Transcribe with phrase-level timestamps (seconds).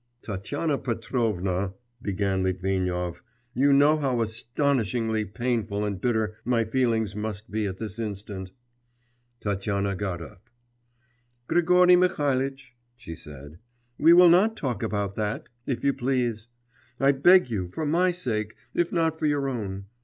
[0.23, 3.21] 'Tatyana Petrovna,' began Litvinov,
[3.53, 8.49] 'you know how agonisingly painful and bitter my feelings must be at this instant.'
[9.41, 10.49] Tatyana got up.
[11.45, 13.59] 'Grigory Mihalitch,' she said,
[13.99, 15.49] 'we will not talk about that...
[15.67, 16.47] if you please,
[16.99, 19.85] I beg you for my sake, if not for your own.